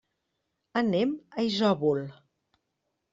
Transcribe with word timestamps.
Anem 0.81 1.11
a 1.35 1.45
Isòvol. 1.49 2.01